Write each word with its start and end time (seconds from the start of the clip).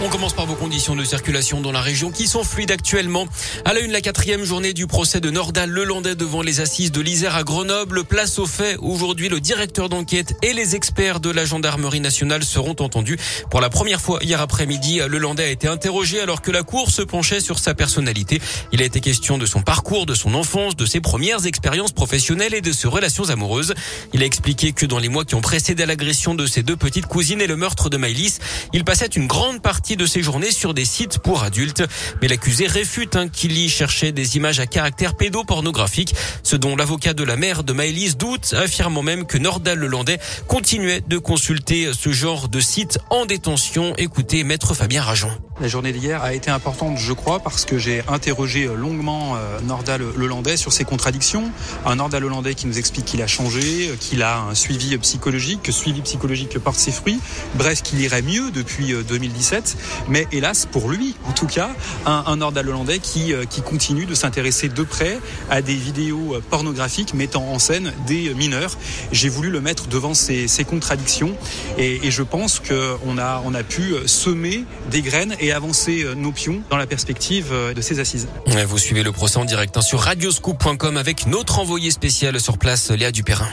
On 0.00 0.10
commence 0.10 0.32
par 0.32 0.46
vos 0.46 0.54
conditions 0.54 0.94
de 0.94 1.02
circulation 1.02 1.60
dans 1.60 1.72
la 1.72 1.80
région 1.80 2.12
qui 2.12 2.28
sont 2.28 2.44
fluides 2.44 2.70
actuellement. 2.70 3.26
À 3.64 3.74
la 3.74 3.80
une, 3.80 3.90
la 3.90 4.00
quatrième 4.00 4.44
journée 4.44 4.72
du 4.72 4.86
procès 4.86 5.18
de 5.18 5.28
Nordal 5.28 5.70
Lelandais 5.70 6.14
devant 6.14 6.40
les 6.40 6.60
assises 6.60 6.92
de 6.92 7.00
l'Isère 7.00 7.34
à 7.34 7.42
Grenoble. 7.42 8.04
Place 8.04 8.38
au 8.38 8.46
fait. 8.46 8.76
Aujourd'hui, 8.80 9.28
le 9.28 9.40
directeur 9.40 9.88
d'enquête 9.88 10.36
et 10.42 10.52
les 10.52 10.76
experts 10.76 11.18
de 11.18 11.30
la 11.30 11.44
gendarmerie 11.44 11.98
nationale 11.98 12.44
seront 12.44 12.76
entendus. 12.78 13.18
Pour 13.50 13.60
la 13.60 13.70
première 13.70 14.00
fois 14.00 14.20
hier 14.22 14.40
après-midi, 14.40 15.00
Lelandais 15.08 15.42
a 15.42 15.48
été 15.48 15.66
interrogé 15.66 16.20
alors 16.20 16.42
que 16.42 16.52
la 16.52 16.62
cour 16.62 16.92
se 16.92 17.02
penchait 17.02 17.40
sur 17.40 17.58
sa 17.58 17.74
personnalité. 17.74 18.40
Il 18.70 18.82
a 18.82 18.84
été 18.84 19.00
question 19.00 19.36
de 19.36 19.46
son 19.46 19.62
parcours, 19.62 20.06
de 20.06 20.14
son 20.14 20.34
enfance, 20.34 20.76
de 20.76 20.86
ses 20.86 21.00
premières 21.00 21.44
expériences 21.44 21.92
professionnelles 21.92 22.54
et 22.54 22.60
de 22.60 22.70
ses 22.70 22.86
relations 22.86 23.30
amoureuses. 23.30 23.74
Il 24.14 24.22
a 24.22 24.26
expliqué 24.26 24.70
que 24.70 24.86
dans 24.86 25.00
les 25.00 25.08
mois 25.08 25.24
qui 25.24 25.34
ont 25.34 25.40
précédé 25.40 25.84
l'agression 25.86 26.36
de 26.36 26.46
ses 26.46 26.62
deux 26.62 26.76
petites 26.76 27.06
cousines 27.06 27.40
et 27.40 27.48
le 27.48 27.56
meurtre 27.56 27.90
de 27.90 27.96
Maïlis, 27.96 28.38
il 28.72 28.84
passait 28.84 29.06
une 29.06 29.26
grande 29.26 29.60
partie 29.60 29.87
de 29.96 30.06
ses 30.06 30.22
journées 30.22 30.50
sur 30.50 30.74
des 30.74 30.84
sites 30.84 31.18
pour 31.18 31.42
adultes. 31.42 31.82
Mais 32.20 32.28
l'accusé 32.28 32.66
réfute 32.66 33.16
hein, 33.16 33.28
qu'il 33.28 33.56
y 33.56 33.68
cherchait 33.68 34.12
des 34.12 34.36
images 34.36 34.60
à 34.60 34.66
caractère 34.66 35.16
pédopornographique, 35.16 36.14
ce 36.42 36.56
dont 36.56 36.76
l'avocat 36.76 37.14
de 37.14 37.24
la 37.24 37.36
mère 37.36 37.64
de 37.64 37.72
Maëlys 37.72 38.16
doute, 38.16 38.54
affirmant 38.54 39.02
même 39.02 39.26
que 39.26 39.38
Nordal 39.38 39.78
Lelandais 39.78 40.18
continuait 40.46 41.02
de 41.06 41.18
consulter 41.18 41.90
ce 41.98 42.12
genre 42.12 42.48
de 42.48 42.60
site 42.60 42.98
en 43.10 43.26
détention. 43.26 43.94
Écoutez, 43.96 44.44
maître 44.44 44.74
Fabien 44.74 45.02
Rajon. 45.02 45.30
La 45.60 45.66
journée 45.66 45.92
d'hier 45.92 46.22
a 46.22 46.34
été 46.34 46.50
importante, 46.50 46.98
je 46.98 47.12
crois, 47.12 47.40
parce 47.40 47.64
que 47.64 47.78
j'ai 47.78 48.02
interrogé 48.06 48.68
longuement 48.76 49.34
euh, 49.36 49.60
Nordal 49.62 50.02
Lelandais 50.16 50.56
sur 50.56 50.72
ses 50.72 50.84
contradictions. 50.84 51.50
Un 51.84 51.96
Nordal 51.96 52.22
Lelandais 52.22 52.54
qui 52.54 52.68
nous 52.68 52.78
explique 52.78 53.06
qu'il 53.06 53.22
a 53.22 53.26
changé, 53.26 53.90
qu'il 53.98 54.22
a 54.22 54.38
un 54.38 54.54
suivi 54.54 54.96
psychologique, 54.98 55.62
que 55.62 55.72
suivi 55.72 56.00
psychologique 56.02 56.58
porte 56.58 56.78
ses 56.78 56.92
fruits. 56.92 57.18
Bref, 57.56 57.82
qu'il 57.82 58.00
irait 58.00 58.22
mieux 58.22 58.52
depuis 58.52 58.92
2017. 58.92 59.77
Euh, 59.78 60.04
Mais 60.08 60.26
hélas, 60.32 60.66
pour 60.66 60.90
lui, 60.90 61.14
en 61.28 61.32
tout 61.32 61.46
cas, 61.46 61.70
un, 62.06 62.24
un 62.26 62.36
Nordal 62.36 62.68
Hollandais 62.68 62.98
qui, 62.98 63.32
euh, 63.32 63.44
qui 63.44 63.62
continue 63.62 64.06
de 64.06 64.14
s'intéresser 64.14 64.68
de 64.68 64.82
près 64.82 65.18
à 65.50 65.62
des 65.62 65.74
vidéos 65.74 66.36
pornographiques 66.50 67.14
mettant 67.14 67.44
en 67.48 67.58
scène 67.58 67.92
des 68.06 68.34
mineurs. 68.34 68.76
J'ai 69.12 69.28
voulu 69.28 69.50
le 69.50 69.60
mettre 69.60 69.86
devant 69.88 70.14
ces, 70.14 70.48
ces 70.48 70.64
contradictions 70.64 71.36
et, 71.78 72.10
je 72.10 72.22
pense 72.22 72.60
qu'on 72.60 73.18
a, 73.18 73.42
on 73.44 73.54
a 73.54 73.62
pu 73.62 73.94
semer 74.06 74.64
des 74.90 75.02
graines 75.02 75.34
et 75.40 75.52
avancer 75.52 76.02
euh, 76.04 76.14
nos 76.14 76.32
pions 76.32 76.62
dans 76.70 76.76
la 76.76 76.86
perspective 76.86 77.48
euh, 77.52 77.74
de 77.74 77.80
ces 77.80 78.00
assises. 78.00 78.28
Vous 78.66 78.78
suivez 78.78 79.02
le 79.02 79.12
procès 79.12 79.38
en 79.38 79.44
direct 79.44 79.76
hein, 79.76 79.82
sur 79.82 80.00
radioscoop.com 80.00 80.96
avec 80.96 81.26
notre 81.26 81.58
envoyé 81.58 81.90
spécial 81.90 82.40
sur 82.40 82.58
place, 82.58 82.90
Léa 82.90 83.12
Dupérin. 83.12 83.48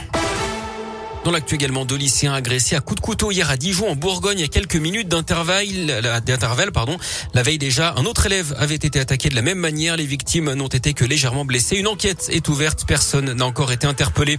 Dans 1.26 1.32
l'actu 1.32 1.56
également, 1.56 1.84
deux 1.84 1.96
lycéens 1.96 2.34
agressés 2.34 2.76
à 2.76 2.80
coups 2.80 3.00
de 3.00 3.04
couteau 3.04 3.32
hier 3.32 3.50
à 3.50 3.56
Dijon 3.56 3.90
en 3.90 3.96
Bourgogne 3.96 4.44
a 4.44 4.46
quelques 4.46 4.76
minutes 4.76 5.08
d'intervalle, 5.08 6.20
d'intervalle, 6.24 6.70
pardon. 6.70 6.98
La 7.34 7.42
veille 7.42 7.58
déjà, 7.58 7.94
un 7.96 8.04
autre 8.04 8.26
élève 8.26 8.54
avait 8.60 8.76
été 8.76 9.00
attaqué 9.00 9.28
de 9.28 9.34
la 9.34 9.42
même 9.42 9.58
manière. 9.58 9.96
Les 9.96 10.06
victimes 10.06 10.52
n'ont 10.52 10.68
été 10.68 10.94
que 10.94 11.04
légèrement 11.04 11.44
blessées. 11.44 11.78
Une 11.78 11.88
enquête 11.88 12.28
est 12.30 12.48
ouverte. 12.48 12.84
Personne 12.86 13.32
n'a 13.32 13.44
encore 13.44 13.72
été 13.72 13.88
interpellé. 13.88 14.38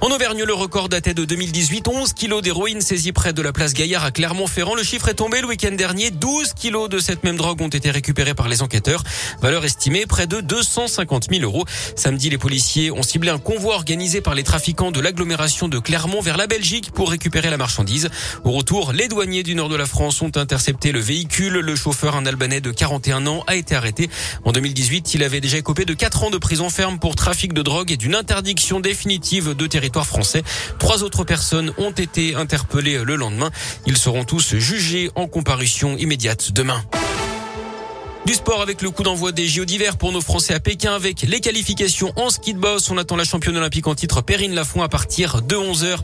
En 0.00 0.10
Auvergne, 0.10 0.44
le 0.44 0.54
record 0.54 0.88
datait 0.88 1.12
de 1.12 1.26
2018. 1.26 1.86
11 1.88 2.14
kilos 2.14 2.40
d'héroïne 2.40 2.80
saisis 2.80 3.12
près 3.12 3.34
de 3.34 3.42
la 3.42 3.52
place 3.52 3.74
Gaillard 3.74 4.06
à 4.06 4.10
Clermont-Ferrand. 4.10 4.74
Le 4.74 4.82
chiffre 4.82 5.10
est 5.10 5.16
tombé 5.16 5.42
le 5.42 5.48
week-end 5.48 5.72
dernier. 5.72 6.10
12 6.10 6.54
kilos 6.54 6.88
de 6.88 6.98
cette 6.98 7.24
même 7.24 7.36
drogue 7.36 7.60
ont 7.60 7.68
été 7.68 7.90
récupérés 7.90 8.32
par 8.32 8.48
les 8.48 8.62
enquêteurs. 8.62 9.04
Valeur 9.42 9.66
estimée 9.66 10.06
près 10.06 10.26
de 10.26 10.40
250 10.40 11.26
000 11.30 11.42
euros. 11.42 11.66
Samedi, 11.94 12.30
les 12.30 12.38
policiers 12.38 12.90
ont 12.90 13.02
ciblé 13.02 13.28
un 13.28 13.38
convoi 13.38 13.74
organisé 13.74 14.22
par 14.22 14.34
les 14.34 14.44
trafiquants 14.44 14.92
de 14.92 15.00
l'agglomération 15.00 15.68
de 15.68 15.78
Clermont 15.78 16.21
vers 16.22 16.36
la 16.36 16.46
Belgique 16.46 16.90
pour 16.92 17.10
récupérer 17.10 17.50
la 17.50 17.56
marchandise. 17.56 18.08
Au 18.44 18.52
retour, 18.52 18.92
les 18.92 19.08
douaniers 19.08 19.42
du 19.42 19.54
nord 19.54 19.68
de 19.68 19.76
la 19.76 19.86
France 19.86 20.22
ont 20.22 20.30
intercepté 20.36 20.92
le 20.92 21.00
véhicule. 21.00 21.54
Le 21.54 21.76
chauffeur, 21.76 22.16
un 22.16 22.24
Albanais 22.26 22.60
de 22.60 22.70
41 22.70 23.26
ans, 23.26 23.44
a 23.46 23.56
été 23.56 23.74
arrêté. 23.74 24.08
En 24.44 24.52
2018, 24.52 25.14
il 25.14 25.24
avait 25.24 25.40
déjà 25.40 25.58
écopé 25.58 25.84
de 25.84 25.94
4 25.94 26.24
ans 26.24 26.30
de 26.30 26.38
prison 26.38 26.70
ferme 26.70 26.98
pour 26.98 27.16
trafic 27.16 27.52
de 27.52 27.62
drogue 27.62 27.90
et 27.90 27.96
d'une 27.96 28.14
interdiction 28.14 28.80
définitive 28.80 29.54
de 29.54 29.66
territoire 29.66 30.06
français. 30.06 30.42
Trois 30.78 31.02
autres 31.02 31.24
personnes 31.24 31.72
ont 31.78 31.92
été 31.92 32.34
interpellées 32.34 33.02
le 33.04 33.16
lendemain. 33.16 33.50
Ils 33.86 33.96
seront 33.96 34.24
tous 34.24 34.56
jugés 34.56 35.10
en 35.16 35.26
comparution 35.26 35.96
immédiate 35.96 36.52
demain. 36.52 36.82
Du 38.24 38.34
sport 38.34 38.62
avec 38.62 38.82
le 38.82 38.90
coup 38.90 39.02
d'envoi 39.02 39.32
des 39.32 39.48
JO 39.48 39.64
d'hiver 39.64 39.96
pour 39.96 40.12
nos 40.12 40.20
Français 40.20 40.54
à 40.54 40.60
Pékin 40.60 40.94
avec 40.94 41.22
les 41.22 41.40
qualifications 41.40 42.12
en 42.14 42.30
ski 42.30 42.54
de 42.54 42.58
boss. 42.58 42.88
On 42.88 42.96
attend 42.96 43.16
la 43.16 43.24
championne 43.24 43.56
olympique 43.56 43.88
en 43.88 43.96
titre 43.96 44.22
Perrine 44.22 44.54
Lafont 44.54 44.80
à 44.80 44.88
partir 44.88 45.42
de 45.42 45.56
11h. 45.56 45.96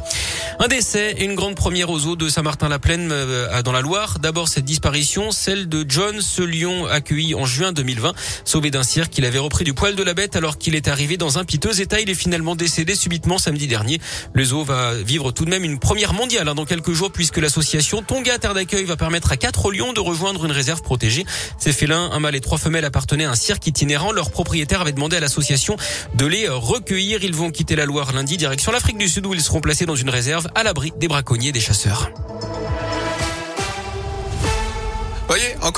Un 0.59 0.67
décès 0.67 1.15
et 1.17 1.25
une 1.25 1.37
grande 1.37 1.55
première 1.55 1.91
aux 1.91 2.07
eaux 2.07 2.17
de 2.17 2.28
Saint-Martin-la-Plaine 2.28 3.11
euh, 3.12 3.62
dans 3.62 3.71
la 3.71 3.83
Loire. 3.83 4.19
D'abord 4.19 4.49
cette 4.49 4.65
disparition, 4.65 5.31
celle 5.31 5.69
de 5.69 5.84
John, 5.89 6.21
ce 6.21 6.43
lion 6.43 6.87
accueilli 6.87 7.37
en 7.37 7.47
juin 7.47 7.71
2020, 7.71 8.12
sauvé 8.45 8.73
d'un 8.73 8.83
cirque 8.83 9.12
qu'il 9.12 9.25
avait 9.25 9.39
repris 9.39 9.62
du 9.62 9.73
poil 9.73 9.95
de 9.95 10.03
la 10.03 10.15
bête 10.15 10.34
alors 10.34 10.59
qu'il 10.59 10.75
est 10.75 10.89
arrivé 10.89 11.17
dans 11.17 11.39
un 11.39 11.45
piteux 11.45 11.81
état. 11.81 12.01
Il 12.01 12.11
est 12.11 12.15
finalement 12.15 12.57
décédé 12.57 12.97
subitement 12.97 13.39
samedi 13.39 13.69
dernier. 13.69 14.01
Le 14.33 14.45
zoo 14.45 14.65
va 14.65 14.95
vivre 14.95 15.31
tout 15.31 15.45
de 15.45 15.51
même 15.51 15.62
une 15.62 15.78
première 15.78 16.15
mondiale 16.15 16.49
hein, 16.49 16.57
dans 16.57 16.65
quelques 16.65 16.93
jours 16.93 17.12
puisque 17.12 17.37
l'association 17.37 18.03
Tonga 18.03 18.39
Terre 18.39 18.55
d'accueil 18.55 18.87
va 18.87 18.97
permettre 18.97 19.31
à 19.31 19.37
quatre 19.37 19.71
lions 19.71 19.93
de 19.93 20.01
rejoindre 20.01 20.45
une 20.45 20.53
réserve 20.53 20.83
protégée. 20.83 21.25
Ces 21.59 21.73
félins 21.73 22.08
un 22.13 22.21
mâle 22.21 22.35
et 22.35 22.41
trois 22.41 22.59
femelles 22.59 22.85
appartenaient 22.85 23.25
à 23.25 23.31
un 23.31 23.35
cirque 23.35 23.67
itinérant. 23.67 24.13
Leur 24.13 24.31
propriétaire 24.31 24.81
avait 24.81 24.93
demandé 24.93 25.17
à 25.17 25.21
l'association 25.21 25.77
de 26.15 26.27
les 26.27 26.49
recueillir. 26.49 27.23
Ils 27.25 27.35
vont 27.35 27.51
quitter 27.51 27.77
la 27.77 27.87
Loire 27.87 28.13
lundi, 28.13 28.37
direction 28.37 28.73
l'Afrique 28.73 28.99
du 28.99 29.09
Sud 29.09 29.27
où 29.27 29.35
ils 29.35 29.41
seront 29.41 29.61
placés 29.61 29.87
dans 29.87 29.97
une 29.97 30.11
réserve 30.11 30.49
à 30.55 30.63
l'abri 30.63 30.93
des 30.97 31.09
braconniers 31.09 31.49
et 31.49 31.53
des 31.53 31.61
chasseurs. 31.61 32.11